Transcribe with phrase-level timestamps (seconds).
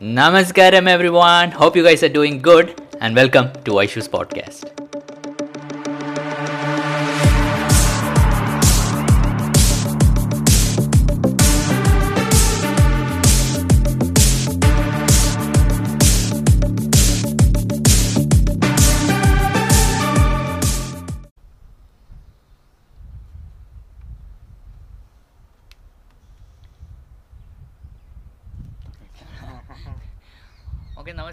[0.00, 1.50] Namaskaram, everyone.
[1.50, 4.64] Hope you guys are doing good, and welcome to Aishu's podcast.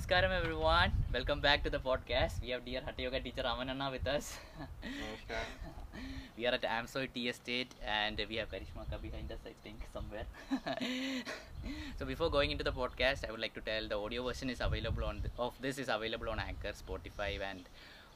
[0.07, 0.91] Namaskaram, everyone.
[1.13, 2.41] Welcome back to the podcast.
[2.41, 4.37] We have dear Hatha Yoga teacher Amananna with us.
[6.37, 10.25] we are at Amsoy Tea Estate, and we have Karishmaka behind us, I think, somewhere.
[11.99, 14.61] so before going into the podcast, I would like to tell the audio version is
[14.61, 17.63] available on the, of this is available on Anchor, Spotify, and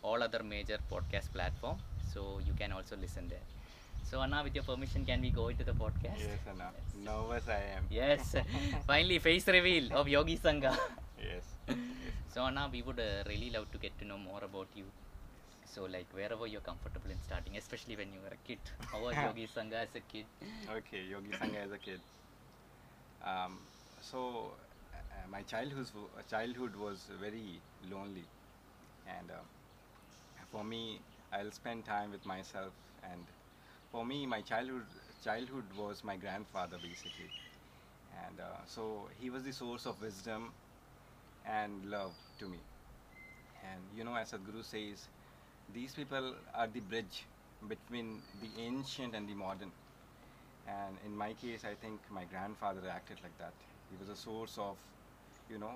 [0.02, 1.78] all other major podcast platform.
[2.14, 3.48] So you can also listen there.
[4.10, 6.20] So Anna, with your permission, can we go into the podcast?
[6.20, 6.72] Yes, Anna.
[7.04, 7.86] Nervous I am.
[7.90, 8.36] Yes.
[8.88, 10.78] Finally, face reveal of Yogi Sangha.
[11.22, 11.51] Yes.
[12.28, 14.86] So now we would uh, really love to get to know more about you.
[15.66, 18.60] So like wherever you're comfortable in starting, especially when you were a kid.
[18.92, 20.28] How was Yogi Sangha as a kid?
[20.70, 22.02] Okay, Yogi Sangha as a kid.
[23.22, 23.68] Um,
[24.02, 24.58] so,
[24.94, 25.88] uh, my childhood
[26.28, 28.30] childhood was very lonely,
[29.06, 29.44] and uh,
[30.50, 32.74] for me, I'll spend time with myself.
[33.04, 33.32] And
[33.92, 34.88] for me, my childhood
[35.24, 37.32] childhood was my grandfather basically,
[38.26, 40.54] and uh, so he was the source of wisdom
[41.46, 42.60] and love to me.
[43.64, 45.08] And you know, as Sadhguru says,
[45.74, 47.28] these people are the bridge
[47.68, 49.72] between the ancient and the modern.
[50.68, 53.54] And in my case, I think my grandfather acted like that.
[53.90, 54.78] He was a source of,
[55.50, 55.76] you know,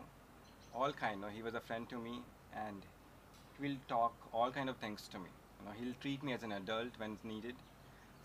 [0.74, 1.22] all kind.
[1.22, 2.86] No, he was a friend to me, and
[3.58, 5.30] he will talk all kind of things to me.
[5.60, 7.56] You know, he'll treat me as an adult when it's needed,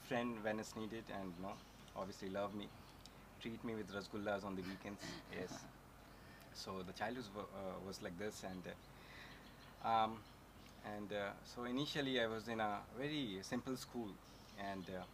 [0.08, 1.54] friend when it's needed, and you know,
[1.96, 2.68] obviously love me.
[3.40, 5.04] Treat me with rasgullas on the weekends.
[5.32, 5.66] Yes.
[6.64, 8.62] So the childhood wa- uh, was like this, and
[9.84, 10.18] uh, um,
[10.84, 14.10] and uh, so initially I was in a very simple school,
[14.58, 15.04] and uh,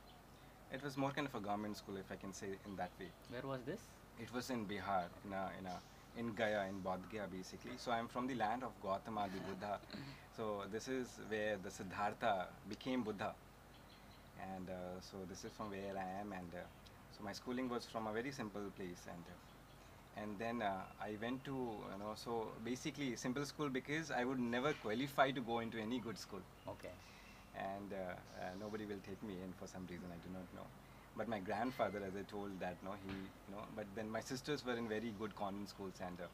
[0.74, 3.10] it was more kind of a government school, if I can say in that way.
[3.30, 3.82] Where was this?
[4.20, 5.76] It was in Bihar, in a in a
[6.16, 7.76] in Gaya, in Bodh Gaya, basically.
[7.78, 9.80] So I'm from the land of Gautama, the Buddha.
[10.36, 13.34] So this is where the Siddhartha became Buddha,
[14.40, 16.64] and uh, so this is from where I am, and uh,
[17.16, 19.24] so my schooling was from a very simple place, and.
[19.28, 19.55] Uh,
[20.16, 21.56] and then uh, I went to
[21.92, 25.98] you know so basically simple school because I would never qualify to go into any
[25.98, 26.94] good school Okay.
[27.54, 27.96] and uh,
[28.42, 30.66] uh, nobody will take me in for some reason I do not know
[31.16, 34.64] but my grandfather as I told that no he you know but then my sisters
[34.64, 36.28] were in very good convent schools and uh,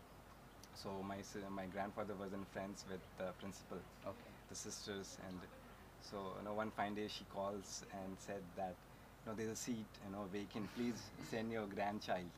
[0.74, 1.18] so my
[1.50, 4.30] my grandfather was in friends with the principal Okay.
[4.48, 5.38] the sisters and
[6.10, 8.74] so you know one fine day she calls and said that
[9.24, 11.00] you know there's a seat you know vacant please
[11.30, 12.30] send your grandchild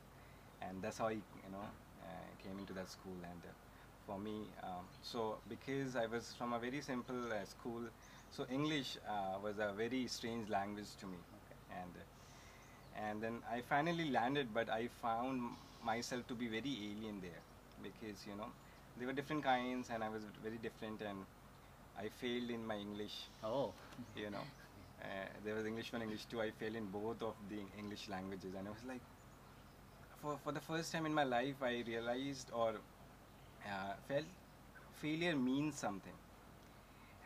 [0.69, 1.66] and that's how he you know
[2.04, 3.16] uh, came into that school.
[3.22, 3.52] And uh,
[4.06, 7.82] for me um, so because i was from a very simple uh, school
[8.30, 11.19] so english uh, was a very strange language to me.
[11.70, 12.04] And uh,
[13.06, 15.41] and then i finally landed but i found
[15.91, 17.42] myself to be very alien there
[17.86, 18.50] because you know
[18.98, 21.19] there were different kinds and i was very different and
[21.98, 23.72] i failed in my english Oh.
[24.16, 24.46] you know.
[25.04, 26.41] Uh, there was english one english two.
[26.41, 29.02] I failed in both of the english languages and i was like
[30.25, 32.71] for, for the first time in my life i realized or
[33.67, 34.25] uh, felt
[35.01, 36.12] failure means something.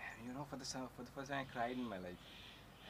[0.07, 2.23] And you know for the for the first time i cried in my life.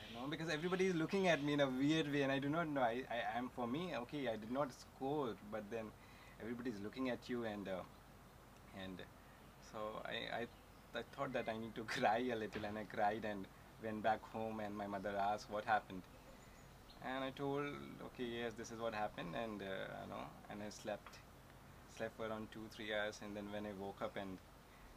[0.09, 2.49] You know because everybody is looking at me in a weird way and i do
[2.49, 5.91] not know i i am for me okay i did not score but then
[6.43, 7.83] everybody is looking at you and uh,
[8.85, 9.03] and
[9.71, 9.79] so
[10.13, 10.43] I, I
[11.01, 13.45] I thought that I need to cry a little and I cried and
[13.85, 16.03] went back home and my mother asked what happened
[17.05, 17.65] and I told
[18.07, 19.65] okay yes this is what happened and uh,
[20.03, 21.19] you know and I slept
[21.97, 24.39] slept for around two three hours and then when I woke up and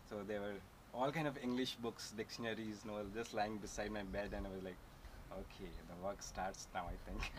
[0.09, 0.57] so there were
[0.93, 4.49] all kind of English books dictionaries you know just lying beside my bed and I
[4.49, 4.79] was like
[5.41, 7.21] okay the work starts now I think.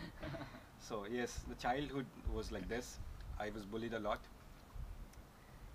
[0.87, 2.97] So yes the childhood was like this.
[3.39, 4.19] I was bullied a lot.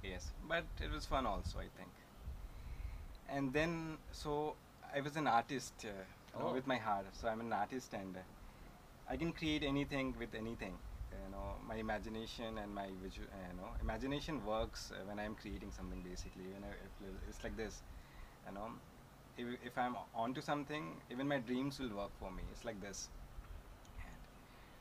[0.03, 1.91] Yes but it was fun also I think.
[3.31, 4.55] And then so
[4.95, 6.53] I was an artist uh, you know, Oh.
[6.53, 7.07] with my heart.
[7.13, 8.21] So I'm an artist and uh,
[9.11, 10.75] I can create anything with anything
[11.13, 15.73] you know my imagination and my visual you know imagination works uh, when I'm creating
[15.73, 16.73] something basically you know
[17.29, 17.83] it's like this
[18.47, 18.69] you know
[19.37, 23.09] if, if I'm onto something even my dreams will work for me it's like this.
[24.05, 24.21] And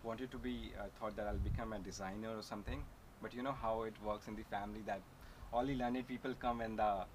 [0.03, 2.83] wanted to be uh, thought that I'll become a designer or something
[3.21, 5.01] but you know how it works in the family that
[5.53, 7.05] all the learned people come when the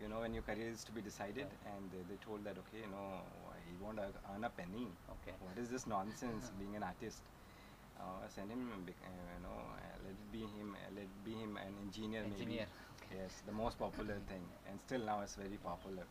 [0.00, 2.78] you know when your career is to be decided and they, they told that okay
[2.84, 3.20] you know
[3.80, 5.34] won't earn a penny Okay.
[5.40, 7.22] what is this nonsense being an artist
[8.00, 11.32] uh, send him, uh, you know, uh, let it be him, uh, let it be
[11.32, 12.66] him an engineer, Engineer,
[13.10, 13.22] maybe.
[13.22, 16.04] Yes, the most popular thing, and still now it's very popular.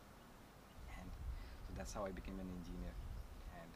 [1.00, 1.10] And
[1.68, 2.94] so that's how I became an engineer.
[3.62, 3.72] And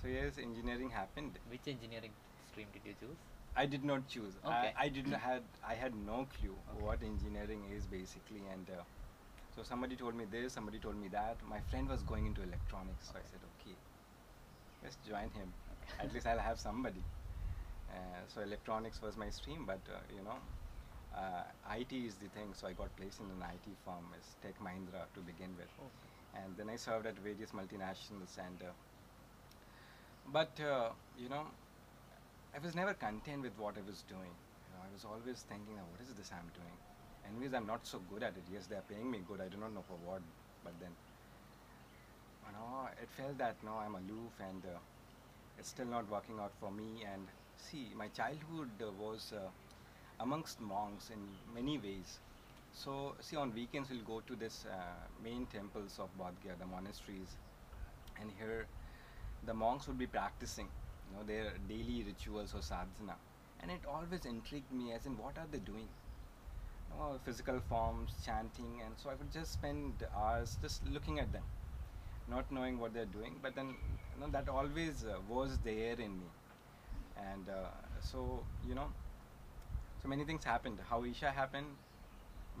[0.00, 1.38] so yes, engineering happened.
[1.50, 2.12] Which engineering
[2.50, 3.18] stream did you choose?
[3.56, 4.36] I did not choose.
[4.44, 4.72] Okay.
[4.76, 8.82] I, I didn't had I had no clue what engineering is basically, and uh,
[9.60, 11.36] so somebody told me this, somebody told me that.
[11.46, 13.76] My friend was going into electronics, so I said, okay,
[14.82, 15.52] let's join him.
[16.00, 17.02] At least I'll have somebody.
[17.90, 20.38] Uh, so electronics was my stream, but uh, you know,
[21.14, 22.54] uh, IT is the thing.
[22.54, 25.72] So I got placed in an IT firm as Tech Mahindra to begin with,
[26.34, 28.64] and then I served at various multinationals and.
[30.32, 31.44] But uh, you know,
[32.54, 34.32] I was never content with what I was doing.
[34.64, 36.89] You know, I was always thinking, "Oh, what is this I'm doing?
[37.26, 38.44] Anyways, I'm not so good at it.
[38.52, 39.40] Yes, they're paying me good.
[39.40, 40.22] I do not know for what,
[40.64, 40.90] but then,
[42.46, 44.78] you know, it felt that now I'm aloof and uh,
[45.58, 47.04] it's still not working out for me.
[47.12, 47.26] And
[47.56, 49.50] see, my childhood uh, was uh,
[50.20, 51.20] amongst monks in
[51.54, 52.20] many ways.
[52.72, 54.76] So, see, on weekends we'll go to this uh,
[55.22, 57.36] main temples of Bodh Gaya, the monasteries,
[58.20, 58.66] and here
[59.46, 60.68] the monks would be practicing,
[61.10, 63.16] you know, their daily rituals or sadhana,
[63.60, 65.88] and it always intrigued me as in what are they doing?
[66.90, 71.42] Know, physical forms, chanting, and so I would just spend hours just looking at them,
[72.28, 73.68] not knowing what they're doing, but then
[74.14, 76.26] you know that always uh, was there in me,
[77.16, 77.70] and uh,
[78.00, 78.88] so you know,
[80.02, 80.78] so many things happened.
[80.88, 81.66] How Isha happened,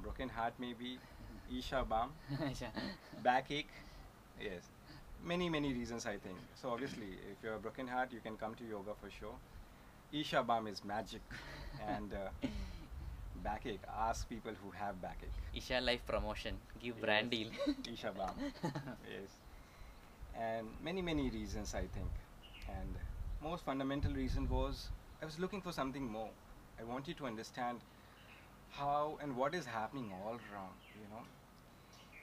[0.02, 0.98] broken heart maybe,
[1.58, 2.12] Isha balm
[3.22, 3.70] backache
[4.40, 4.62] yes.
[5.22, 6.38] Many many reasons i think.
[6.54, 9.36] So obviously if you're a broken heart you can come to yoga for sure.
[10.12, 11.22] Isha balm is magic.
[11.96, 12.30] And uh,
[13.42, 13.80] backache.
[14.08, 15.40] Ask people who have backache.
[15.54, 16.60] Isha Life promotion.
[16.80, 17.50] Give brand deal.
[17.92, 18.36] Isha balm
[19.14, 19.40] yes.
[20.34, 22.10] And many many reasons i think.
[22.68, 22.96] And
[23.42, 24.90] most fundamental reason was
[25.22, 26.30] i was looking for something more.
[26.80, 27.80] I wanted to understand
[28.70, 31.24] how and what is happening all around you know?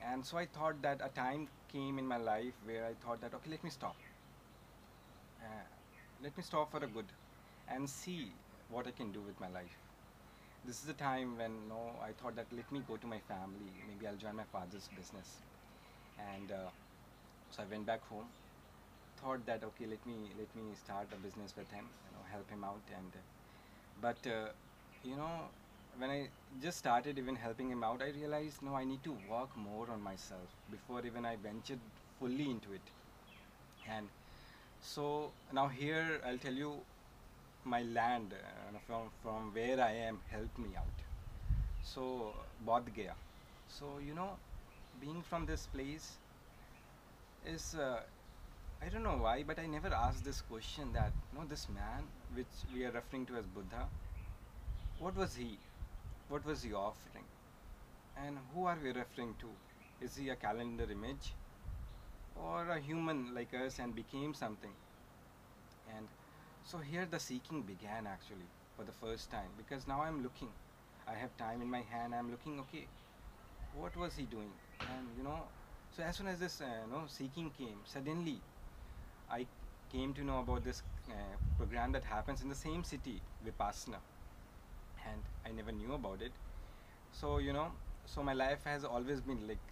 [0.01, 3.33] And so i thought that a time came in my life where i thought that
[3.35, 3.95] okay let me stop.
[5.41, 5.63] Uh,
[6.21, 7.11] let me stop for a good
[7.67, 8.33] and see
[8.69, 9.77] what i can do with my life
[10.67, 13.69] this is the time when no i thought that let me go to my family.
[13.89, 15.37] Maybe i'll join my father's business.
[16.31, 16.69] And uh,
[17.51, 18.25] so i went back home
[19.21, 22.49] thought that okay let me let me start a business with him you know help
[22.49, 22.81] him out.
[22.97, 23.23] And uh,
[24.01, 24.49] but uh,
[25.03, 25.31] you know
[25.97, 26.27] when i
[26.61, 30.01] just started even helping him out i realized no i need to work more on
[30.01, 31.79] myself before even i ventured
[32.19, 32.93] fully into it.
[33.89, 34.07] And
[34.81, 36.73] so now here i'll tell you
[37.73, 41.03] my land uh, from from where i am helped me out
[41.83, 42.33] so
[42.67, 43.15] Bodh Gaya.
[43.67, 44.31] so you know
[45.01, 46.17] being from this place
[47.45, 48.01] is uh,
[48.81, 52.03] I don't know why, but I never asked this question that, no, this man,
[52.35, 53.89] which we are referring to as Buddha,
[54.99, 55.59] what was he?
[56.29, 57.25] What was he offering?
[58.17, 59.47] And who are we referring to?
[60.01, 61.33] Is he a calendar image?
[62.35, 64.73] Or a human like us and became something?
[65.95, 66.07] And
[66.69, 70.49] so here the seeking began actually for the first time because now I'm looking.
[71.07, 72.85] I have time in my hand, I'm looking, okay,
[73.73, 74.51] what was he doing?
[74.81, 75.39] And you know,
[75.95, 78.37] so as soon as this uh, you know seeking came, suddenly
[79.31, 79.47] I
[79.91, 81.13] came to know about this uh,
[81.57, 83.99] program that happens in the same city, Vipassana,
[85.09, 86.31] and I never knew about it.
[87.11, 87.71] So you know,
[88.05, 89.63] so my life has always been like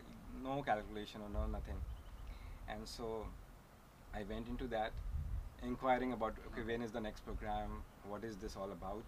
[0.43, 1.81] no calculation or no nothing,
[2.67, 3.25] and so
[4.13, 4.91] I went into that,
[5.63, 9.03] inquiring about okay when is the next program, what is this all about.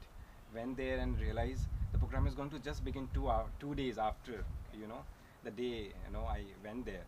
[0.55, 3.97] Went there and realized the program is going to just begin two hour, two days
[3.97, 5.03] after you know
[5.43, 7.05] the day you know I went there,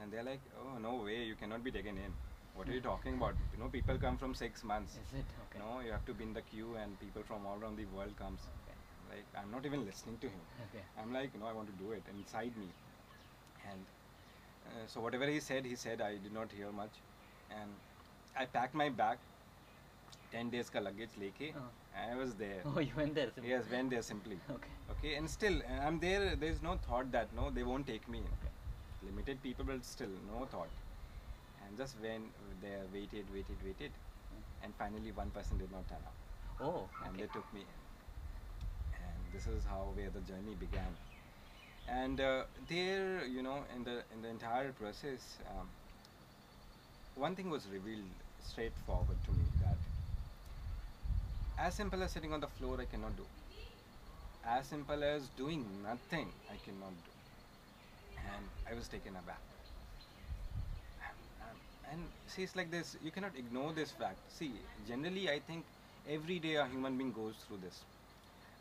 [0.00, 2.12] and they're like, oh no way, you cannot be taken in.
[2.54, 3.34] What are you talking about?
[3.52, 4.94] You know, people come from six months.
[4.94, 5.24] Is it?
[5.24, 5.58] Okay.
[5.58, 7.84] You know, you have to be in the queue, and people from all around the
[7.96, 8.40] world comes.
[8.64, 8.76] Okay.
[9.16, 10.40] Like I'm not even listening to him.
[10.68, 10.82] Okay.
[11.00, 12.66] I'm like, no, I want to do it inside me.
[13.70, 13.80] And
[14.66, 16.00] uh, so whatever he said, he said.
[16.00, 16.90] I did not hear much,
[17.50, 17.70] and
[18.38, 19.18] I packed my bag.
[20.32, 21.54] Ten days ka luggage leke.
[21.56, 21.68] Oh.
[21.98, 22.62] I was there.
[22.64, 23.30] Oh, you went there.
[23.34, 23.50] simply.
[23.50, 24.38] Yes, went there simply.
[24.56, 24.74] Okay.
[24.92, 26.36] Okay, and still uh, I'm there.
[26.36, 28.18] There's no thought that no, they won't take me.
[28.18, 28.52] Okay.
[29.10, 30.68] Limited people, but still no thought.
[31.66, 32.24] And just went
[32.62, 33.90] there, waited, waited, waited,
[34.62, 36.14] and finally one person did not turn up,
[36.60, 39.02] Oh, and they took me in.
[39.02, 40.96] And this is how where the journey began.
[41.88, 45.68] And uh, there, you know, in the in the entire process, um,
[47.16, 48.10] one thing was revealed
[48.48, 49.78] straightforward to me that
[51.58, 53.26] as simple as sitting on the floor, I cannot do.
[54.44, 57.12] As simple as doing nothing, I cannot do.
[58.16, 59.42] And I was taken aback.
[61.42, 61.56] Um,
[61.90, 62.96] and see, it's like this.
[63.02, 64.18] You cannot ignore this fact.
[64.30, 64.52] See,
[64.86, 65.64] generally, I think
[66.08, 67.84] every day a human being goes through this.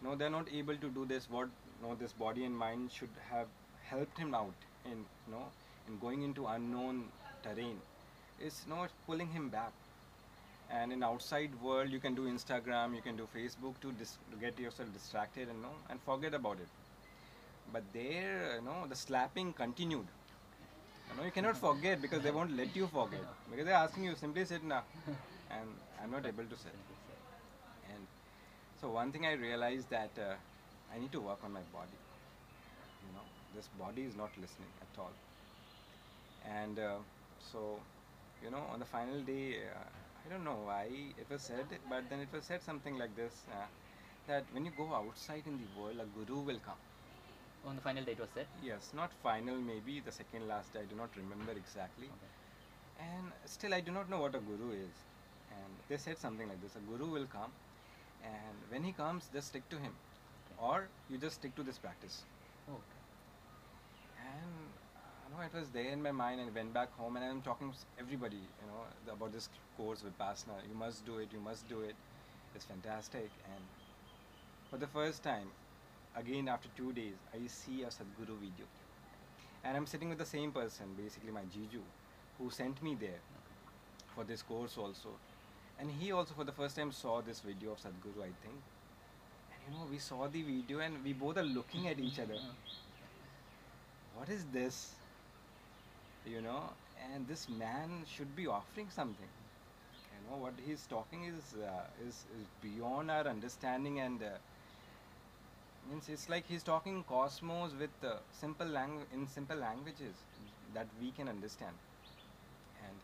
[0.02, 1.30] No, they're not able to do this.
[1.30, 1.50] What
[1.82, 3.48] no, this body and mind should have
[3.84, 5.46] helped him out in you know
[5.88, 7.12] in going into unknown
[7.44, 7.82] terrain.
[8.40, 9.72] Is you know pulling him back.
[10.70, 14.38] And in outside world, you can do Instagram, you can do Facebook to, dis- to
[14.38, 16.68] get yourself distracted and know and forget about it.
[17.72, 20.08] But there, you know, the slapping continued.
[21.10, 24.16] You know, you cannot forget because they won't let you forget because they're asking you
[24.16, 24.84] simply sit now,
[25.50, 25.68] and
[26.04, 26.74] I'm not able to sit.
[27.90, 28.06] And
[28.82, 30.36] so one thing I realized that uh,
[30.94, 31.98] I need to work on my body.
[33.08, 33.26] You know,
[33.56, 35.12] this body is not listening at all.
[36.46, 36.96] And uh,
[37.52, 37.80] so,
[38.44, 39.84] you know, on the final day, uh,
[40.26, 43.46] I don't know why it was said, but then it was said something like this:
[43.52, 43.66] uh,
[44.28, 46.82] that when you go outside in the world, a guru will come.
[47.66, 48.48] On the final day it was said.
[48.64, 50.82] Yes, not final, maybe the second last day.
[50.82, 52.08] I do not remember exactly.
[52.08, 52.32] Okay.
[53.10, 54.96] And still, I do not know what a guru is.
[55.52, 57.52] And they said something like this: a guru will come,
[58.24, 59.94] and when he comes, just stick to him,
[60.46, 60.62] Okay.
[60.70, 62.24] or you just stick to this practice.
[62.70, 63.02] Okay.
[64.20, 64.67] And
[65.28, 67.72] you know, it was there in my mind, and went back home, and I'm talking
[67.72, 70.56] to everybody, you know, about this course with Vipassana.
[70.68, 71.30] You must do it.
[71.34, 71.96] You must do it.
[72.56, 73.30] It's fantastic.
[73.54, 73.64] And
[74.70, 75.48] for the first time,
[76.16, 78.66] again after two days, I see a Sadhguru video,
[79.64, 81.82] and I'm sitting with the same person, basically my Jiju,
[82.38, 83.22] who sent me there
[84.16, 85.10] for this course also.
[85.80, 88.60] And he also for the first time saw this video of Sadhguru, I think.
[89.52, 92.38] And you know, we saw the video and we both are looking at each other.
[94.18, 94.97] What is this?
[96.28, 96.64] You know,
[97.14, 99.30] and this man should be offering something.
[100.12, 104.38] You know, what he's talking is uh, is, is beyond our understanding and uh,
[105.90, 110.16] means it's like he's talking cosmos with uh, simple language in simple languages
[110.74, 111.74] that we can understand.
[112.84, 112.96] And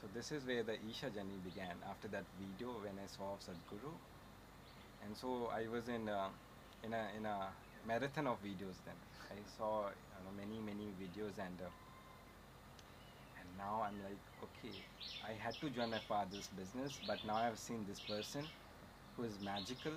[0.00, 3.92] so this is where the Isha journey began after that video when I saw Sadhguru.
[5.04, 6.28] And so I was in uh,
[6.84, 7.48] in a in a
[7.86, 8.98] marathon of videos then.
[9.30, 11.89] I saw you know, many many videos and uh, and
[13.60, 14.74] now I'm like okay
[15.28, 18.46] I had to join my father's business but now I've seen this person
[19.16, 19.92] who is magical.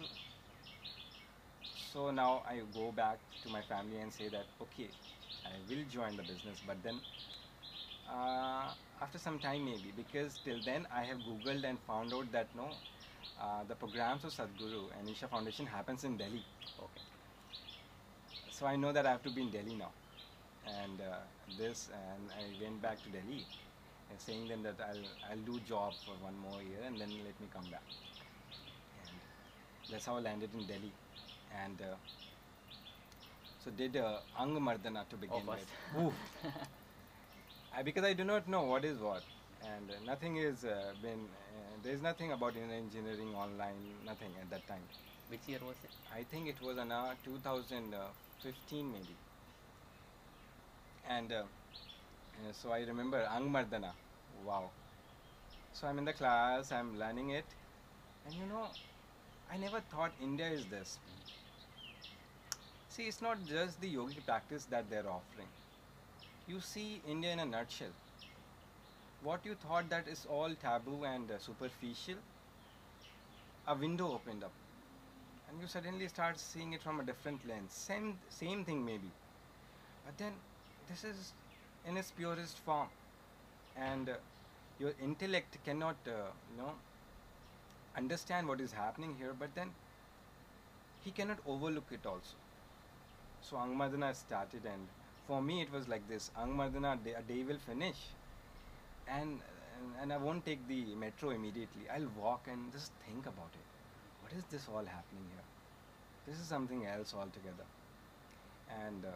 [1.75, 4.89] So now I go back to my family and say that okay
[5.45, 7.01] I will join the business but then
[8.09, 12.47] uh, after some time maybe because till then I have googled and found out that
[12.55, 12.69] no
[13.41, 16.43] uh, the programs of Sadhguru and Isha Foundation happens in Delhi
[16.81, 17.01] Okay.
[18.49, 19.91] so I know that I have to be in Delhi now
[20.65, 21.17] and uh,
[21.57, 23.45] this and I went back to Delhi
[24.09, 27.39] and saying them that I'll I'll do job for one more year and then let
[27.41, 27.83] me come back
[29.01, 29.19] and
[29.89, 30.91] that's how I landed in Delhi
[31.63, 31.95] and uh,
[33.63, 35.67] so did uh, Angamardana to begin first.
[35.95, 36.13] with
[37.75, 39.23] I, because I do not know what is what,
[39.65, 41.21] and uh, nothing is uh, been.
[41.21, 43.95] Uh, there is nothing about engineering online.
[44.05, 44.83] Nothing at that time.
[45.29, 45.89] Which year was it?
[46.13, 49.15] I think it was in uh, 2015 maybe.
[51.07, 51.43] And uh,
[52.51, 53.93] so I remember Angamardana.
[54.45, 54.71] Wow.
[55.73, 56.71] So I'm in the class.
[56.71, 57.45] I'm learning it,
[58.25, 58.67] and you know,
[59.51, 60.99] I never thought India is this.
[62.87, 65.49] See, it's not just the yogic practice that they're offering.
[66.47, 67.93] You see India in a nutshell.
[69.21, 72.17] What you thought that is all taboo and uh, superficial,
[73.67, 74.51] a window opened up,
[75.49, 77.73] and you suddenly start seeing it from a different lens.
[77.73, 79.11] Same, same thing maybe,
[80.05, 80.33] but then
[80.89, 81.33] this is
[81.87, 82.87] in its purest form,
[83.75, 84.13] and uh,
[84.79, 86.11] your intellect cannot, uh,
[86.51, 86.73] you know,
[87.97, 89.33] understand what is happening here.
[89.37, 89.69] But then
[91.03, 92.35] he cannot overlook it also.
[93.41, 94.87] So Angamardana started, and
[95.27, 97.97] for me it was like this: Angamardana, a day will finish,
[99.07, 99.39] and,
[99.77, 101.89] and and I won't take the metro immediately.
[101.93, 103.67] I'll walk and just think about it.
[104.21, 105.45] What is this all happening here?
[106.27, 107.67] This is something else altogether.
[108.85, 109.09] And uh,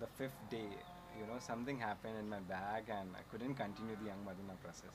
[0.00, 0.68] the fifth day,
[1.18, 4.94] you know, something happened in my bag, and I couldn't continue the Angamardana process.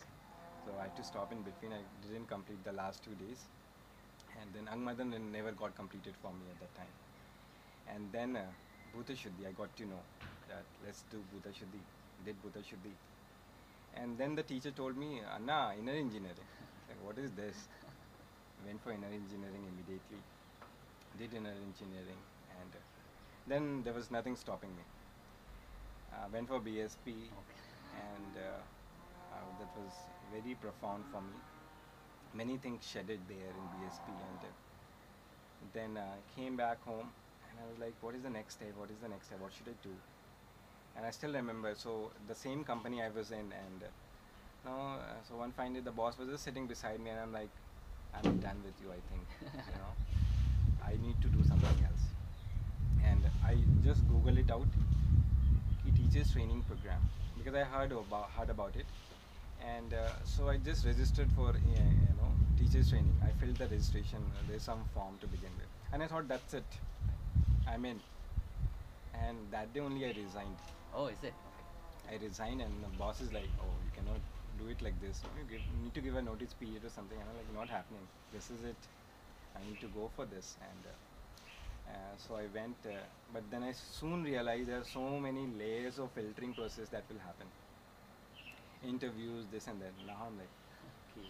[0.65, 1.71] So I had to stop in between.
[1.73, 3.45] I didn't complete the last two days,
[4.39, 6.95] and then Angamardana never got completed for me at that time.
[7.93, 8.45] And then uh,
[8.95, 10.03] Bhuta Shuddhi, I got to know
[10.49, 11.81] that let's do Bhuta Shuddhi.
[12.25, 12.93] Did Bhuta Shuddhi.
[13.95, 16.47] And then the teacher told me, Anna, inner engineering.
[16.87, 17.55] like, what is this?
[18.65, 20.21] Went for inner engineering immediately.
[21.17, 22.21] Did inner engineering.
[22.61, 22.79] And uh,
[23.47, 24.83] then there was nothing stopping me.
[26.31, 27.31] Went for BSP.
[27.93, 28.61] And uh,
[29.33, 29.93] uh, that was
[30.31, 31.35] very profound for me.
[32.33, 34.11] Many things shedded there in BSP.
[34.29, 34.47] And uh,
[35.73, 37.11] then uh, came back home
[37.49, 38.75] and I was like, what is the next step?
[38.75, 39.39] What is the next step?
[39.39, 39.95] What should I do?
[40.95, 43.87] And I still remember, so the same company I was in, and uh,
[44.65, 47.33] No, uh, so one fine day the boss was just sitting beside me, and I'm
[47.33, 47.51] like,
[48.13, 48.91] I'm done with you.
[48.91, 49.93] I think, you know,
[50.85, 52.03] I need to do something else.
[53.03, 54.67] And I just Google it out.
[55.89, 57.01] He teaches training program
[57.35, 58.85] because I heard about heard about it,
[59.59, 62.29] and uh, so I just registered for uh, you know
[62.59, 63.15] teachers training.
[63.23, 64.19] I filled the registration.
[64.47, 66.77] there's some form to begin with, and I thought that's it.
[67.67, 67.99] I'm in.
[69.13, 70.57] And that day only I resigned.
[70.93, 71.33] Oh, is it?
[72.11, 74.21] I resigned and the boss is like, oh, you cannot
[74.59, 75.21] do it like this.
[75.37, 77.17] You give, need to give a notice period or something.
[77.17, 78.01] And I'm like, not happening.
[78.33, 78.77] This is it.
[79.55, 80.57] I need to go for this.
[80.61, 80.95] And uh,
[81.89, 82.91] uh, so I went, uh,
[83.33, 87.19] but then I soon realized there are so many layers of filtering process that will
[87.19, 87.47] happen.
[88.83, 89.93] Interviews, this and that.
[90.07, 90.49] Now I'm like,
[91.11, 91.27] okay.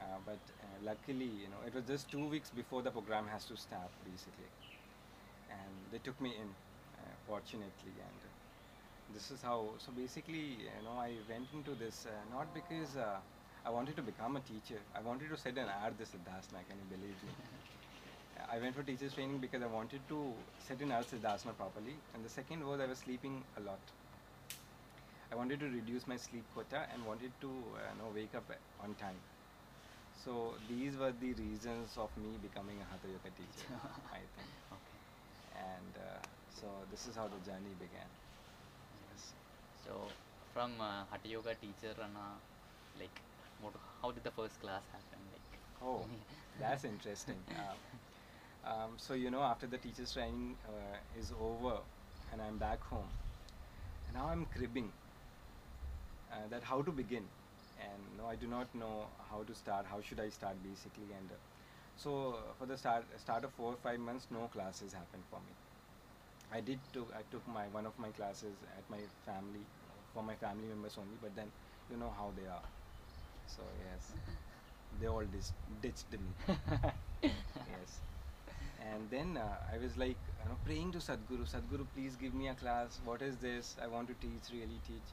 [0.00, 3.44] Uh, but uh, luckily, you know, it was just two weeks before the program has
[3.46, 4.50] to start, basically.
[5.50, 6.48] And they took me in,
[6.98, 8.16] uh, fortunately, and
[9.14, 9.70] this is how.
[9.78, 12.96] So basically, you know, I went into this not because
[13.64, 14.80] I wanted to become a teacher.
[14.94, 16.62] I wanted to set an art this Siddhasana.
[16.68, 17.30] Can you believe me?
[18.50, 22.28] I went for teachers training because I wanted to set in Siddhasana properly, and the
[22.28, 23.80] second was I was sleeping a lot.
[25.30, 28.44] I wanted to reduce my sleep quota and wanted to uh, you know wake up
[28.82, 29.18] on time.
[30.24, 33.72] So these were the reasons of me becoming a Hatha Yoga teacher,
[34.12, 34.50] I think.
[34.72, 35.00] Okay.
[35.54, 38.08] And uh, so this is how the journey began.
[39.10, 39.34] Yes.
[39.84, 39.92] So
[40.52, 42.36] from uh, Hatha Yoga teacher and uh,
[42.98, 43.20] like
[43.60, 45.20] what, how did the first class happen?
[45.32, 46.06] Like Oh,
[46.58, 47.36] that's interesting.
[47.50, 47.76] Um,
[48.66, 51.78] um, so you know, after the teachers' training uh, is over,
[52.32, 53.08] and I'm back home,
[54.14, 54.92] now I'm cribbing.
[56.32, 57.24] Uh, that how to begin,
[57.78, 59.86] and no, I do not know how to start.
[59.86, 61.12] How should I start, basically?
[61.16, 61.34] And uh,
[61.96, 65.38] so uh, for the start start of four or five months, no classes happened for
[65.46, 65.54] me.
[66.52, 69.66] I did took I took my one of my classes at my family
[70.14, 71.52] for my family members only, but then
[71.90, 72.68] you know how they are.
[73.46, 74.12] So yes,
[75.00, 76.34] they all dis- ditched me.
[77.22, 78.00] yes.
[78.92, 82.48] And then uh, I was like, you know, praying to Sadhguru, Sadhguru, please give me
[82.48, 83.00] a class.
[83.04, 83.76] What is this?
[83.82, 85.08] I want to teach, really teach.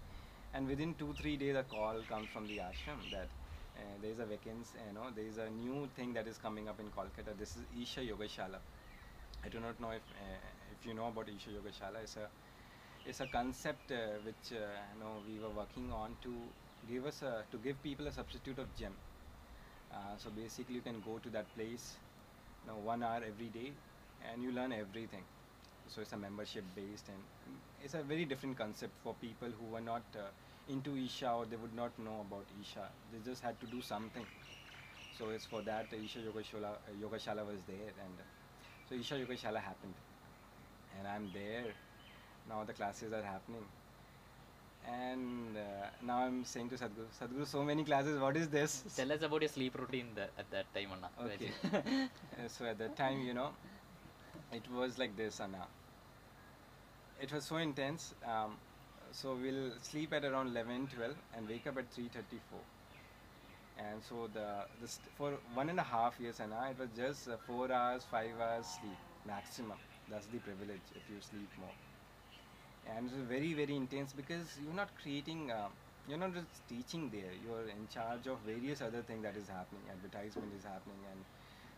[0.53, 3.29] And within two, three days, a call comes from the ashram that
[3.77, 6.67] uh, there is a vacancy, you know, there is a new thing that is coming
[6.69, 7.37] up in Kolkata.
[7.37, 8.59] This is Isha Yogashala.
[9.45, 10.39] I do not know if uh,
[10.73, 12.03] if you know about Isha Yogashala.
[12.03, 12.29] It's a
[13.05, 16.33] it's a concept uh, which uh, you know we were working on to
[16.89, 18.93] give us a to give people a substitute of gem.
[19.93, 21.97] Uh, so basically, you can go to that place,
[22.67, 23.71] know, one hour every day,
[24.31, 25.23] and you learn everything.
[25.87, 27.17] So it's a membership based, and
[27.83, 30.29] it's a very different concept for people who were not uh,
[30.69, 32.87] into Isha or they would not know about Isha.
[33.11, 34.25] They just had to do something.
[35.17, 38.23] So it's for that uh, Isha Yogashala, uh, Yogashala was there, and uh,
[38.89, 39.93] so Isha Yogashala happened,
[40.97, 41.65] and I'm there.
[42.49, 43.65] Now the classes are happening,
[44.87, 48.19] and uh, now I'm saying to Sadhguru, Sadhguru, so many classes.
[48.19, 48.83] What is this?
[48.95, 51.09] Tell us about your sleep routine the, at that time, Anna.
[51.33, 51.51] Okay.
[52.33, 53.49] Uh, so at that time, you know,
[54.51, 55.67] it was like this, Anna.
[57.21, 58.13] It was so intense.
[58.25, 58.57] Um,
[59.11, 62.39] so we'll sleep at around 11, 12 and wake up at 3.34.
[63.77, 67.27] And so the, the st- for one and a half years, Anna, it was just
[67.29, 69.77] uh, four hours, five hours sleep maximum.
[70.09, 71.69] That's the privilege if you sleep more.
[72.85, 75.69] And very, very intense because you're not creating, uh,
[76.07, 77.31] you're not just teaching there.
[77.45, 79.83] You're in charge of various other things that is happening.
[79.89, 81.23] Advertisement is happening, and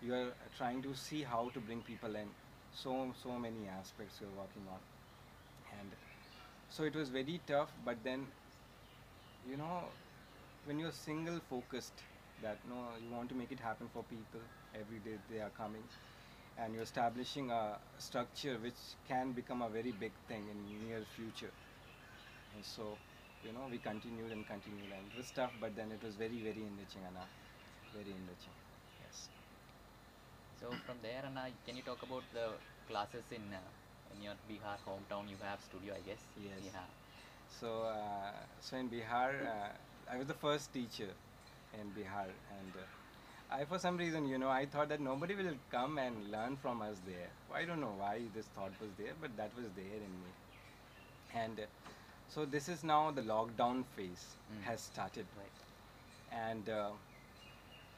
[0.01, 2.27] you're trying to see how to bring people in.
[2.73, 4.79] So, so many aspects you're working on,
[5.79, 5.89] and
[6.69, 7.71] so it was very tough.
[7.85, 8.27] But then,
[9.49, 9.83] you know,
[10.65, 12.03] when you're single focused,
[12.41, 14.41] that no, you want to make it happen for people
[14.73, 15.83] every day they are coming,
[16.59, 21.51] and you're establishing a structure which can become a very big thing in near future.
[22.55, 22.97] And so,
[23.45, 26.39] you know, we continued and continued, and it was tough, but then it was very,
[26.39, 27.25] very enriching, Anna.
[27.93, 28.55] Very enriching.
[29.03, 29.29] Yes.
[30.61, 32.47] So from there, Anna, can you talk about the
[32.87, 33.59] classes in uh,
[34.15, 35.29] in your Bihar hometown?
[35.29, 36.23] You have studio, I guess.
[36.41, 36.71] Yes.
[36.73, 36.87] Yeah.
[37.59, 41.11] So, uh, so in Bihar, uh, I was the first teacher
[41.73, 42.87] in Bihar, and uh,
[43.55, 46.81] I, for some reason, you know, I thought that nobody will come and learn from
[46.81, 47.29] us there.
[47.53, 50.31] I don't know why this thought was there, but that was there in me.
[51.33, 51.63] And uh,
[52.27, 54.63] so this is now the lockdown phase Mm.
[54.65, 55.59] has started, Right.
[56.31, 56.89] and uh,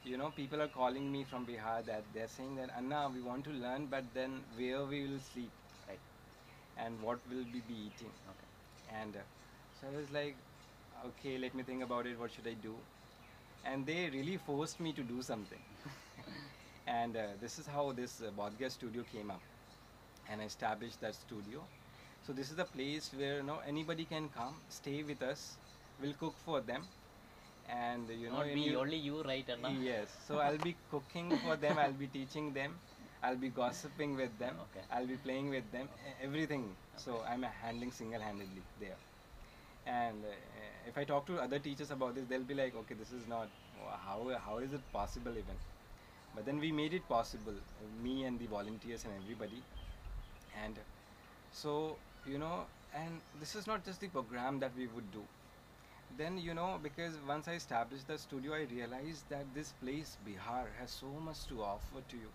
[0.04, 3.44] you know, people are calling me from Bihar that they're saying that Anna, we want
[3.44, 5.50] to learn, but then where we will sleep
[5.88, 5.98] Right.
[6.84, 8.12] and what will we be eating.
[8.34, 8.98] Okay.
[9.00, 9.26] And uh,
[9.80, 10.36] so I was like,
[11.10, 12.18] okay, let me think about it.
[12.18, 12.76] What should I do?
[13.64, 15.60] And they really forced me to do something.
[16.86, 19.42] and uh, this is how this uh, Bodhgaya studio came up.
[20.30, 21.62] And I established that studio.
[22.26, 25.56] So this is a place where you know anybody can come, stay with us,
[26.00, 26.82] we'll cook for them,
[27.68, 29.70] and you know, Not and me, you- only you, right, Anna?
[29.80, 30.14] Yes.
[30.26, 31.78] So I'll be cooking for them.
[31.78, 32.78] I'll be teaching them.
[33.22, 34.56] I'll be gossiping with them.
[34.64, 34.84] Okay.
[34.90, 35.88] I'll be playing with them.
[36.22, 36.76] Everything.
[36.96, 38.96] So I'm handling single-handedly there.
[39.86, 40.28] And uh,
[40.86, 43.48] if I talk to other teachers about this, they'll be like, "Okay, this is not.
[44.06, 45.58] How how is it possible even?"
[46.34, 47.60] But then we made it possible.
[48.02, 49.62] Me and the volunteers and everybody.
[50.64, 50.78] And
[51.50, 55.24] so you know, and this is not just the program that we would do
[56.18, 60.64] then you know because once i established the studio i realized that this place bihar
[60.78, 62.30] has so much to offer to you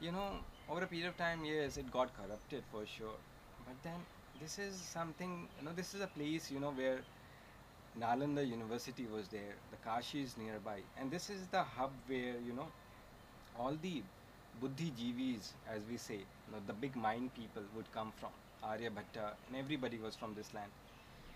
[0.00, 0.30] you know
[0.68, 3.18] over a period of time yes it got corrupted for sure
[3.66, 4.00] but then
[4.40, 6.98] this is something you know this is a place you know where
[7.98, 9.54] nalanda university was there.
[9.70, 10.80] The kashi is nearby.
[10.98, 12.68] And this is the hub where you know
[13.58, 14.02] all the
[14.62, 18.30] buddhijeevis as we say you know, the big mind people would come from.
[18.64, 20.70] Aryabhatta and everybody was from this land.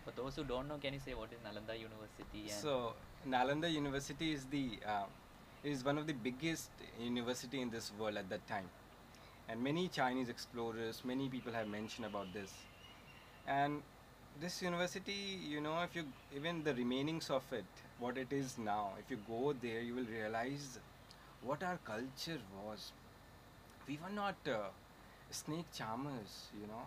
[0.04, 2.48] For those who don't know, can you say what is Nalanda University?
[2.48, 2.94] So
[3.28, 5.04] Nalanda University is the uh,
[5.64, 8.68] is one of the biggest university in this world at that time,
[9.48, 12.52] and many Chinese explorers, many people have mentioned about this,
[13.48, 13.82] and
[14.40, 17.64] this university, you know, if you even the remainings of it,
[17.98, 20.78] what it is now, if you go there, you will realize
[21.42, 22.92] what our culture was.
[23.88, 24.68] We were not uh,
[25.30, 26.84] snake charmers, you know.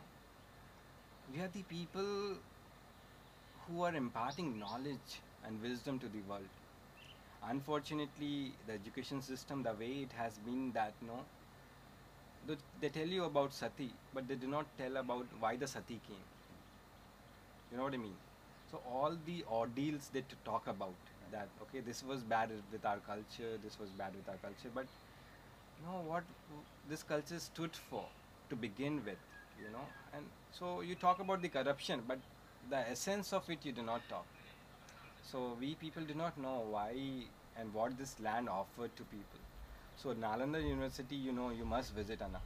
[1.33, 2.37] We are the people
[3.67, 6.49] who are imparting knowledge and wisdom to the world.
[7.43, 11.25] Unfortunately, the education system, the way it has been that, no,
[12.47, 15.99] th- they tell you about sati, but they do not tell about why the sati
[16.07, 16.25] came.
[17.71, 18.15] You know what I mean?
[18.71, 20.95] So all the ordeals they talk about
[21.31, 24.85] that okay, this was bad with our culture, this was bad with our culture, but
[25.79, 26.23] you know what
[26.89, 28.05] this culture stood for
[28.49, 29.17] to begin with,
[29.63, 32.19] you know, and so you talk about the corruption, but
[32.69, 34.25] the essence of it you do not talk.
[35.31, 36.93] So we people do not know why
[37.57, 39.39] and what this land offered to people.
[39.97, 42.41] So Nalanda University, you know, you must visit Anna,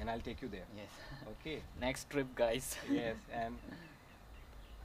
[0.00, 0.68] and I'll take you there.
[0.76, 0.88] yes.
[1.32, 1.62] Okay.
[1.80, 2.76] Next trip, guys.
[2.90, 3.56] yes, and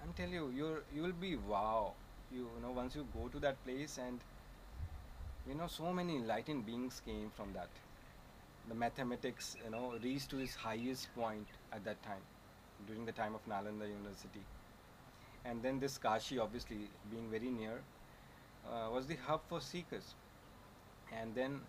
[0.04, 1.94] I'm telling you, you're you will be wow.
[2.32, 4.20] You, you know, once you go to that place and
[5.48, 7.70] you know, so many enlightened beings came from that.
[8.68, 12.22] The mathematics, you know, reached to its highest point at that time,
[12.88, 14.44] during the time of Nalanda University.
[15.46, 16.78] And then this Kashi, obviously
[17.12, 17.82] being very near,
[18.70, 20.14] uh, was the hub for seekers.
[21.20, 21.62] And then,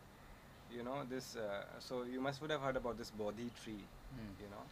[0.74, 1.36] you know, this.
[1.36, 3.82] Uh, so you must would have heard about this Bodhi tree,
[4.14, 4.32] Hmm.
[4.42, 4.64] you know.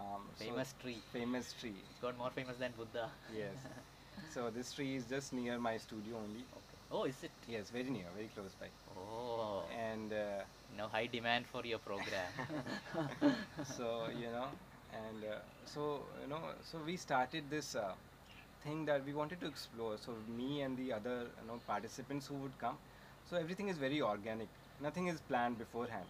[0.00, 1.02] Um, so- Famous tree.
[1.12, 1.74] Famous tree.
[1.90, 3.10] It's got more famous than Buddha.
[3.36, 3.56] Yes.
[4.34, 6.44] so this tree is just near my studio only.
[6.60, 6.78] okay.
[6.92, 7.32] Oh, is it?
[7.48, 8.66] Yes, very near, very close by.
[8.96, 9.62] Oh.
[9.78, 10.42] And uh,
[10.76, 12.32] now high demand for your program.
[13.76, 14.48] so you know,
[14.92, 17.92] and uh, so you know, so we started this uh,
[18.64, 19.96] thing that we wanted to explore.
[19.98, 22.78] So me and the other you know participants who would come.
[23.30, 24.48] So everything is very organic.
[24.80, 26.06] Nothing is planned beforehand,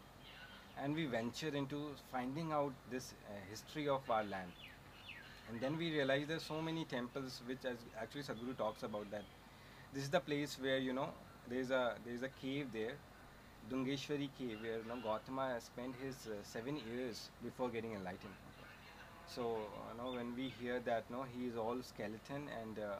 [0.82, 4.52] and we venture into finding out this uh, history of our land.
[5.48, 9.24] And then we realized there's so many temples, which as actually Sadhguru talks about that.
[9.92, 11.10] This is the place where you know
[11.48, 12.94] there's a there's a cave there,
[13.70, 18.38] Dungeshwari cave, where you know Gautama spent his uh, seven years before getting enlightened.
[19.26, 19.42] So
[19.90, 22.98] you know when we hear that, no, he is all skeleton and uh,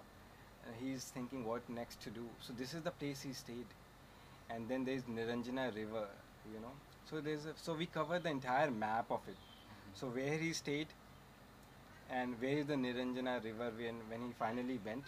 [0.81, 2.27] he's thinking what next to do.
[2.41, 3.67] So this is the place he stayed,
[4.51, 6.09] and then there's Niranjana River,
[6.53, 6.75] you know.
[7.11, 9.37] So there's a, so we cover the entire map of it.
[9.95, 10.87] So where he stayed,
[12.11, 15.05] and where is the Niranjana River when when he finally went,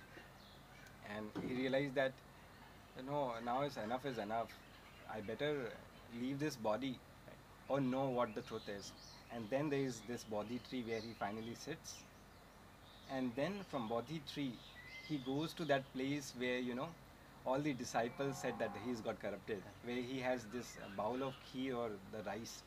[1.14, 2.12] and he realized that,
[2.96, 4.48] you know, now is enough is enough.
[5.14, 5.52] I better
[6.20, 6.98] leave this body,
[7.68, 8.92] or know what the truth is.
[9.34, 11.96] And then there is this Bodhi tree where he finally sits,
[13.10, 14.52] and then from Bodhi tree,
[15.08, 16.88] he goes to that place where you know
[17.44, 21.76] all the disciples said that he's got corrupted, where he has this bowl of kheer
[21.76, 22.62] or the rice,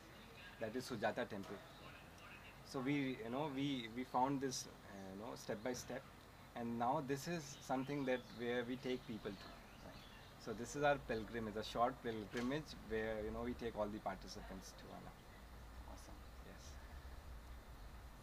[0.60, 1.56] that is Sujata temple.
[2.64, 4.70] So we, you know, we we found this, uh,
[5.12, 6.02] you know, step by step,
[6.56, 9.48] and now this is something that where we take people to.
[10.44, 13.98] So this is our pilgrimage, a short pilgrimage where you know we take all the
[13.98, 15.12] participants to Anna.
[15.92, 16.18] awesome.
[16.46, 16.72] Yes.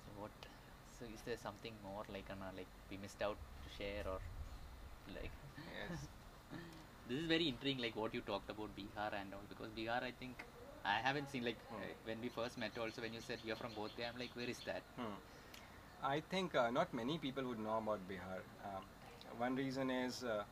[0.05, 0.31] So what?
[0.99, 4.19] So is there something more like Anna, like we missed out to share or
[5.15, 5.31] like?
[5.57, 6.07] Yes.
[7.13, 10.11] this is very intriguing, like what you talked about Bihar and all, because Bihar, I
[10.19, 10.45] think
[10.85, 11.81] I haven't seen like Hmm.
[11.81, 12.77] uh, when we first met.
[12.77, 14.83] Also, when you said you're from both I'm like, where is that?
[14.97, 15.15] Hmm.
[16.03, 18.41] I think uh, not many people would know about Bihar.
[18.71, 18.83] Um,
[19.39, 20.43] one reason is, uh,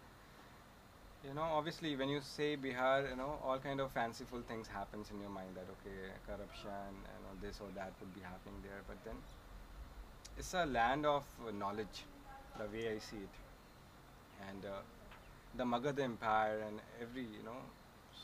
[1.27, 5.11] you know, obviously when you say Bihar, you know, all kind of fanciful things happens
[5.11, 8.81] in your mind that okay, corruption, you know, this or that would be happening there.
[8.87, 9.15] But then,
[10.37, 12.03] it's a land of uh, knowledge.
[12.59, 13.35] the way I see it,
[14.49, 14.81] and uh,
[15.55, 17.61] the Magadh Empire and every you know.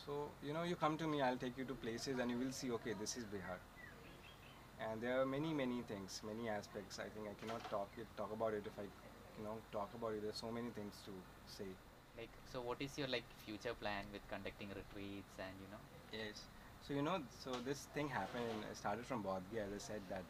[0.06, 2.52] So you know, you come to me, I'll take you to places, and you will
[2.52, 2.72] see.
[2.72, 3.60] Okay, this is Bihar,
[4.80, 7.00] and there are many many things, many aspects.
[7.00, 8.84] I think I cannot talk it talk about it if I
[9.38, 10.22] you know talk about it.
[10.24, 11.12] There's so many things to
[11.48, 11.70] say.
[12.18, 15.82] Like, so what is your like future plan with conducting retreats and you know?
[16.12, 16.42] Yes.
[16.88, 18.66] So you know, so this thing happened.
[18.72, 20.24] It started from Bodh Gaya, as I said that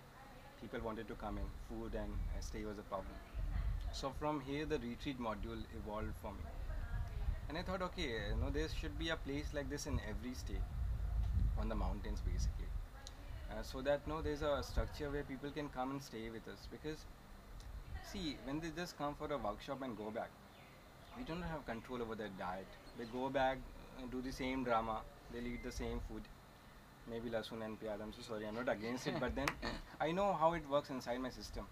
[0.62, 3.15] people wanted to come in, food and uh, stay was a problem.
[3.93, 6.43] So from here, the retreat module evolved for me,
[7.49, 10.33] and I thought, okay, you know, there should be a place like this in every
[10.36, 10.63] state,
[11.60, 12.67] on the mountains basically,
[13.51, 16.47] uh, so that you no, there's a structure where people can come and stay with
[16.47, 16.67] us.
[16.71, 17.05] Because,
[18.03, 20.29] see, when they just come for a workshop and go back,
[21.17, 22.67] we don't have control over their diet.
[22.97, 23.60] They go back,
[23.99, 25.01] uh, do the same drama,
[25.33, 26.23] they'll eat the same food.
[27.10, 28.01] Maybe lasun and pyaz.
[28.01, 29.47] I'm so sorry, I'm not against it, but then
[30.01, 31.65] I know how it works inside my system.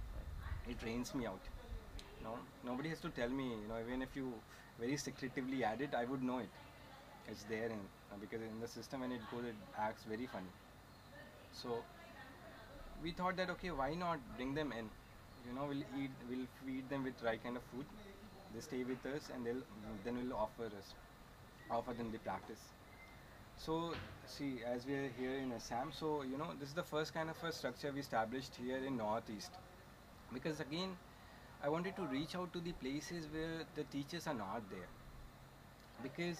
[0.69, 1.41] It drains me out.
[2.19, 3.49] You No, nobody has to tell me.
[3.61, 4.33] You know, even if you
[4.79, 6.49] very secretively add it, I would know it.
[7.27, 7.79] It's there in
[8.11, 10.53] uh, because in the system when it goes, it acts very funny.
[11.51, 11.83] So
[13.03, 14.89] we thought that okay, why not bring them in?
[15.47, 17.85] You know, we'll eat, we'll feed them with right kind of food.
[18.53, 19.63] They stay with us, and they'll
[20.03, 20.93] then we'll offer us,
[21.69, 22.61] offer them the practice.
[23.57, 27.13] So see, as we are here in Assam, so you know this is the first
[27.13, 29.51] kind of a structure we established here in Northeast,
[30.33, 30.97] because again,
[31.65, 34.89] I wanted to reach out to the places where the teachers are not there,
[36.03, 36.37] because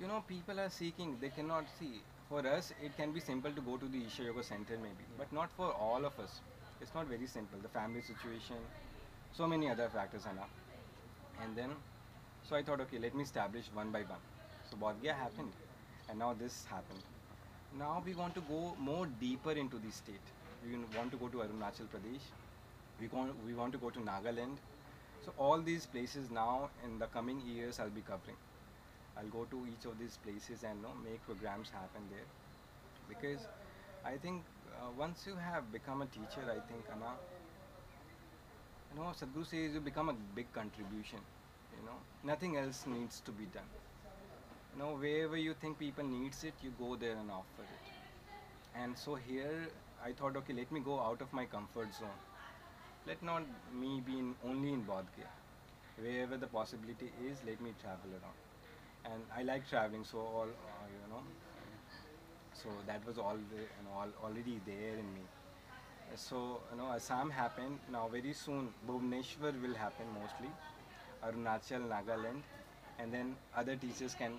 [0.00, 2.00] you know people are seeking, they cannot see.
[2.28, 5.32] For us, it can be simple to go to the Isha Yoga Center maybe, but
[5.32, 6.40] not for all of us.
[6.80, 7.60] It's not very simple.
[7.62, 8.56] The family situation,
[9.32, 10.48] so many other factors are now.
[11.40, 11.70] And then,
[12.42, 14.18] so I thought, okay, let me establish one by one.
[14.68, 15.52] So Bodh Gaya happened,
[16.08, 17.04] and now this happened.
[17.78, 20.26] Now we want to go more deeper into the state.
[20.66, 22.26] We want to go to Arunachal Pradesh.
[23.02, 24.58] We want, we want to go to Nagaland.
[25.24, 28.36] So all these places now in the coming years I'll be covering.
[29.16, 32.28] I'll go to each of these places and you know, make programs happen there.
[33.08, 33.48] Because
[34.04, 34.42] I think
[34.80, 37.14] uh, once you have become a teacher, I think Anna,
[38.94, 41.18] you know, Sadhguru says you become a big contribution.
[41.78, 43.70] You know, nothing else needs to be done.
[44.72, 47.92] You know, wherever you think people needs it, you go there and offer it.
[48.74, 49.68] And so here,
[50.04, 52.20] I thought, okay, let me go out of my comfort zone.
[53.06, 55.28] Let not me be in, only in Bodh Gaya.
[55.98, 58.40] Wherever the possibility is, let me travel around.
[59.04, 61.22] And I like traveling, so all uh, you know.
[62.54, 65.22] So that was all, the, you know, all already there in me.
[66.16, 67.78] So you know, Assam happened.
[67.90, 70.50] Now very soon, Bhubaneswar will happen mostly.
[71.24, 72.42] Arunachal, Nagaland,
[72.98, 74.32] and then other teachers can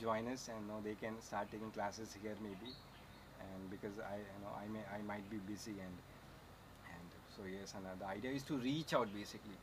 [0.00, 2.72] join us and you know, they can start taking classes here maybe.
[3.40, 6.15] And because I, you know, I may, I might be busy and and
[7.36, 9.58] so yes, and uh, the idea is to reach out basically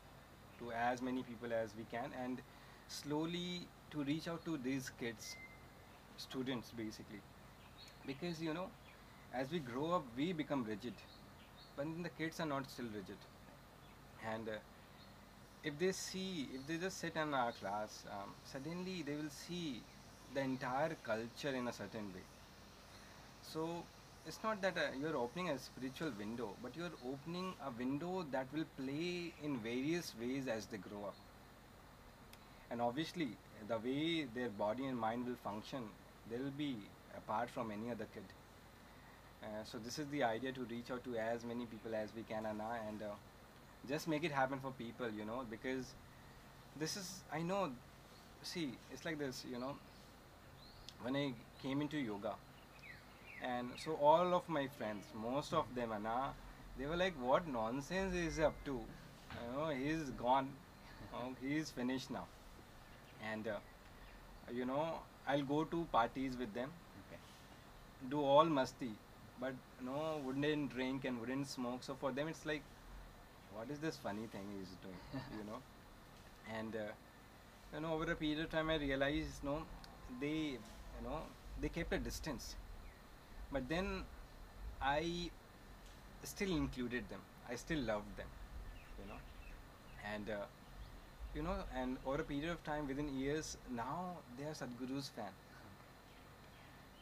[0.58, 2.40] to as many people as we can and
[2.88, 5.36] slowly to reach out to these kids,
[6.16, 7.20] students basically,
[8.06, 8.68] because you know,
[9.34, 10.94] as we grow up, we become rigid,
[11.76, 13.18] but the kids are not still rigid,
[14.34, 14.48] and.
[14.48, 14.52] Uh,
[15.64, 19.82] if they see, if they just sit in our class, um, suddenly they will see
[20.34, 22.24] the entire culture in a certain way.
[23.42, 23.84] So
[24.26, 28.46] it's not that uh, you're opening a spiritual window, but you're opening a window that
[28.54, 31.14] will play in various ways as they grow up.
[32.70, 33.28] And obviously,
[33.68, 35.82] the way their body and mind will function,
[36.30, 36.76] they'll be
[37.16, 38.24] apart from any other kid.
[39.42, 42.22] Uh, so this is the idea to reach out to as many people as we
[42.22, 43.14] can, Anna, and uh,
[43.86, 45.92] just make it happen for people, you know, because
[46.80, 47.70] this is, I know,
[48.42, 49.76] see, it's like this, you know,
[51.02, 52.34] when I came into yoga,
[53.44, 56.32] and so all of my friends, most of them, Anna,
[56.78, 58.72] they were like, what nonsense is he up to?
[58.72, 60.48] You know, he's gone,
[61.14, 62.26] oh, he's finished now.
[63.32, 63.58] And, uh,
[64.52, 66.70] you know, I'll go to parties with them,
[67.06, 67.20] Okay.
[68.10, 68.90] do all masti,
[69.40, 71.82] but you no, wouldn't drink and wouldn't smoke.
[71.82, 72.62] So for them, it's like,
[73.56, 75.02] what is this funny thing he's doing,
[75.38, 75.60] you know?
[76.58, 76.92] And uh,
[77.74, 79.62] you know, over a period of time, I realized, no,
[80.20, 81.20] they, you know,
[81.60, 82.54] they kept a distance.
[83.52, 84.04] But then,
[84.80, 85.30] I
[86.24, 87.20] still included them.
[87.48, 88.28] I still loved them,
[88.98, 89.20] you know.
[90.14, 90.46] And uh,
[91.34, 95.32] you know, and over a period of time, within years, now they are Sadhguru's fan.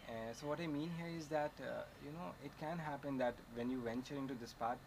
[0.09, 3.35] Uh, so what I mean here is that uh, you know it can happen that
[3.55, 4.79] when you venture into this path,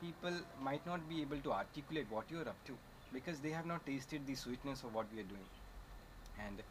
[0.00, 0.32] people
[0.62, 2.76] might not be able to articulate what you are up to
[3.12, 5.48] because they have not tasted the sweetness of what we are doing.
[6.46, 6.62] And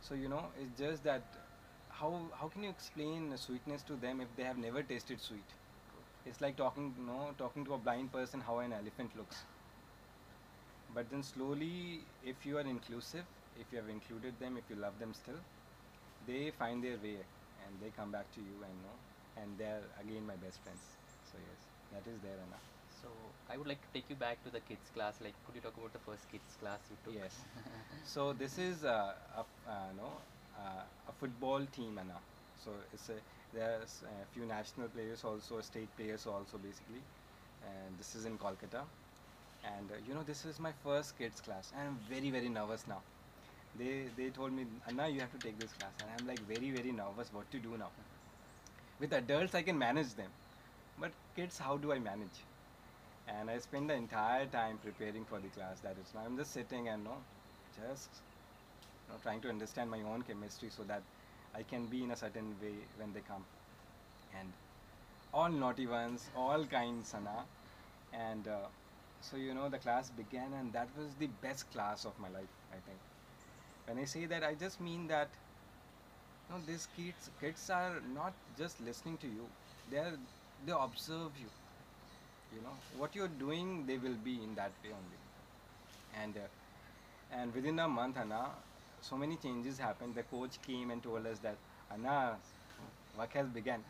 [0.00, 1.22] so you know it's just that
[2.00, 5.54] how how can you explain sweetness to them if they have never tasted sweet?
[6.26, 9.44] It's like talking you know talking to a blind person how an elephant looks.
[10.94, 13.24] but then slowly, if you are inclusive,
[13.60, 15.40] if you have included them, if you love them still,
[16.26, 17.18] they find their way
[17.64, 18.96] and they come back to you and know,
[19.42, 20.84] and they're again my best friends.
[21.30, 21.60] So yes,
[21.92, 22.66] that is there enough.
[23.02, 23.08] So
[23.50, 25.20] I would like to take you back to the kids class.
[25.20, 27.14] Like, could you talk about the first kids class you took?
[27.14, 27.36] Yes.
[28.04, 30.08] So this is uh, a uh, no
[31.08, 32.20] a football team Anna.
[32.54, 33.20] So it's a
[33.52, 37.02] there's a few national players also, state players also basically,
[37.62, 38.84] and this is in Kolkata.
[39.64, 42.86] And uh, you know this is my first kids class, and I'm very very nervous
[42.86, 43.02] now.
[43.78, 46.70] They they told me Anna you have to take this class, and I'm like very
[46.70, 47.90] very nervous what to do now.
[48.98, 50.32] With adults I can manage them,
[50.98, 52.44] but kids how do I manage?
[53.28, 55.80] and I spend the entire time preparing for the class.
[55.80, 57.16] That is, now I'm just sitting and no,
[57.76, 58.22] just
[59.06, 61.02] you know, trying to understand my own chemistry so that
[61.54, 63.44] I can be in a certain way when they come.
[64.38, 64.52] And
[65.34, 67.44] all naughty ones, all kinds, Sana.
[68.12, 68.66] And uh,
[69.20, 72.54] so you know, the class began, and that was the best class of my life.
[72.72, 72.98] I think.
[73.86, 75.28] When I say that, I just mean that.
[76.50, 79.46] No, these kids, kids are not just listening to you.
[79.90, 80.18] They are,
[80.64, 81.48] they observe you
[82.54, 85.18] you know what you're doing they will be in that way only
[86.22, 86.48] and uh,
[87.38, 88.42] and within a month anna
[89.08, 90.14] so many changes happened.
[90.14, 91.56] The coach came and told us that
[91.92, 92.36] anna
[93.18, 93.84] work has begun.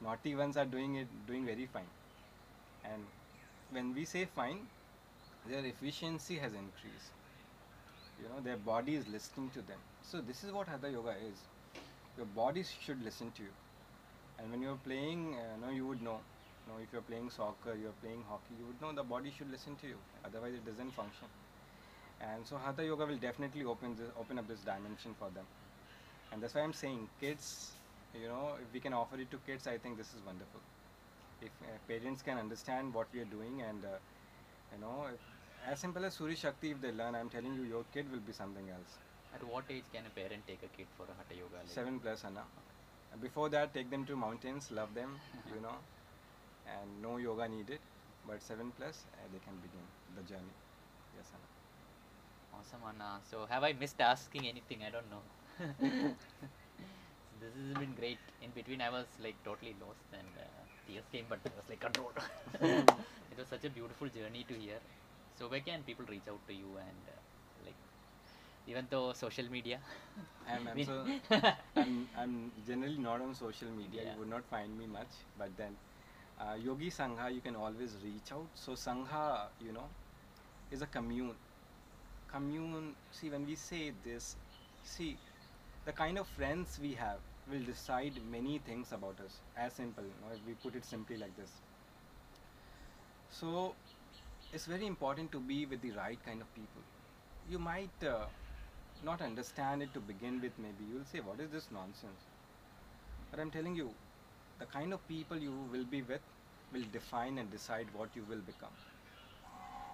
[0.00, 1.90] Naughty ones are doing it doing very fine.
[2.84, 3.02] And
[3.70, 4.60] when we say fine
[5.46, 7.12] their efficiency has increased.
[8.22, 9.78] You know their body is listening to them.
[10.02, 11.38] So this is what hatha yoga is.
[12.16, 13.54] Your body should listen to you.
[14.38, 16.20] And when you're playing uh, no you would know.
[16.66, 19.50] You know, if you're playing soccer, you're playing hockey, you would know the body should
[19.50, 19.98] listen to you.
[20.24, 21.28] Otherwise, it doesn't function.
[22.20, 25.44] And so, Hatha Yoga will definitely open this, open up this dimension for them.
[26.32, 27.72] And that's why I'm saying, kids,
[28.14, 30.60] you know, if we can offer it to kids, I think this is wonderful.
[31.42, 33.98] If uh, parents can understand what we are doing, and uh,
[34.72, 35.20] you know, if,
[35.70, 38.32] as simple as Surya Shakti, if they learn, I'm telling you, your kid will be
[38.32, 38.96] something else.
[39.34, 41.58] At what age can a parent take a kid for a hatha yoga?
[41.60, 42.44] Like Seven plus, Anna.
[43.20, 45.18] Before that, take them to mountains, love them,
[45.54, 45.76] you know,
[46.66, 47.78] and no yoga needed.
[48.26, 49.84] But seven plus, uh, they can begin
[50.16, 50.56] the journey.
[51.16, 51.55] Yes, Anna.
[52.58, 53.20] Awesome, Anna.
[53.30, 54.82] So, have I missed asking anything?
[54.82, 55.22] I don't know.
[57.40, 58.18] this has been great.
[58.40, 60.44] In between, I was like totally lost, and uh,
[60.86, 62.18] tears came, but I was like controlled.
[62.60, 64.78] it was such a beautiful journey to hear.
[65.38, 67.20] So, where can people reach out to you and uh,
[67.64, 67.76] like,
[68.66, 69.80] even though social media?
[70.48, 71.04] I'm, I'm, so,
[71.76, 74.02] I'm, I'm generally not on social media.
[74.04, 74.12] Yeah.
[74.14, 75.12] You would not find me much.
[75.38, 75.76] But then,
[76.40, 78.48] uh, Yogi Sangha, you can always reach out.
[78.54, 79.88] So, Sangha, you know,
[80.70, 81.34] is a commune.
[82.36, 84.36] Commune, see, when we say this,
[84.84, 85.16] see,
[85.86, 87.18] the kind of friends we have
[87.50, 89.38] will decide many things about us.
[89.56, 91.50] As simple, you know, if we put it simply like this.
[93.30, 93.74] So,
[94.52, 96.82] it's very important to be with the right kind of people.
[97.50, 98.26] You might uh,
[99.02, 100.84] not understand it to begin with, maybe.
[100.92, 102.28] You'll say, What is this nonsense?
[103.30, 103.88] But I'm telling you,
[104.58, 106.20] the kind of people you will be with
[106.74, 108.76] will define and decide what you will become.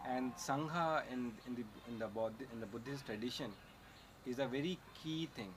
[0.09, 3.53] And Sangha in, in, the, in, the, Buddh, in the Buddhist tradition
[4.27, 5.53] is a very key thing.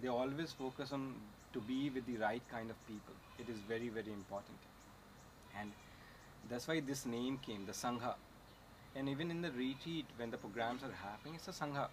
[0.00, 1.14] They always focus on
[1.52, 3.14] to be with the right kind of people.
[3.38, 4.58] It is very, very important.
[5.58, 5.72] And
[6.48, 8.14] that's why this name came, the Sangha.
[8.94, 11.88] And even in the retreat, when the programs are happening, it's a Sangha.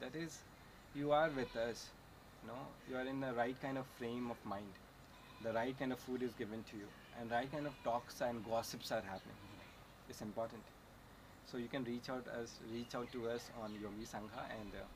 [0.00, 0.38] That is,
[0.94, 1.86] you are with us.
[2.42, 4.72] You know, you are in the right kind of frame of mind.
[5.42, 6.86] The right kind of food is given to you,
[7.20, 9.36] and right kind of talks and gossips are happening.
[10.08, 10.62] It's important.
[11.50, 14.86] So you can reach out us, reach out to us on Yogi Sangha, and uh,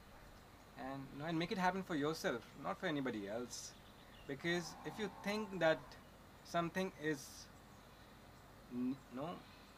[0.79, 3.73] and you know, and make it happen for yourself, not for anybody else.
[4.27, 5.79] Because if you think that
[6.45, 7.47] something is
[9.17, 9.29] no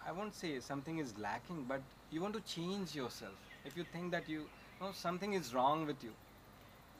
[0.06, 1.80] i won't say something is lacking but
[2.11, 3.35] you want to change yourself.
[3.64, 4.46] If you think that you
[4.80, 6.12] no something is wrong with you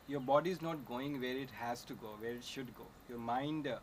[0.09, 2.87] your body is not going where it has to go where it should go.
[3.09, 3.77] Your mind uh,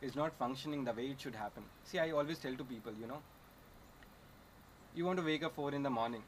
[0.00, 1.64] is not functioning the way it should happen.
[1.84, 3.20] See i always tell to people you know
[4.94, 6.22] you want to wake up 4 in the morning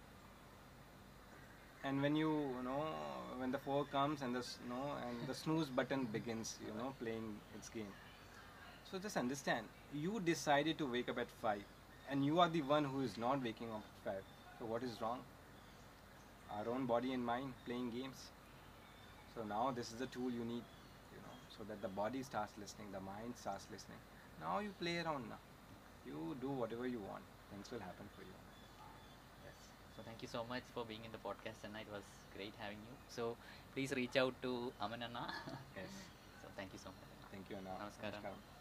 [1.85, 2.85] and when you, you know
[3.38, 6.94] when the 4 comes and the you know and the snooze button begins you know
[7.00, 7.94] playing its game
[8.94, 11.60] so just understand, you decided to wake up at 5
[12.10, 14.23] and you are the one who is not waking up at 5.
[14.60, 15.19] So what is wrong?
[16.56, 18.31] Our own body and mind playing games.
[19.35, 20.62] So now this is the tool you need,
[21.10, 23.98] you know, so that the body starts listening, the mind starts listening.
[24.40, 25.42] Now you play around now.
[26.06, 27.25] You do whatever you want.
[27.50, 28.43] Things will happen for you.
[29.96, 32.02] So thank you so much for being in the podcast, and it was
[32.34, 32.94] great having you.
[33.08, 33.36] So
[33.72, 35.26] please reach out to Aman Anna.
[35.76, 35.90] Yes.
[36.42, 37.10] so thank you so much.
[37.30, 37.70] Thank you, Anna.
[37.80, 38.22] Namaskaram.
[38.22, 38.54] Namaskaram.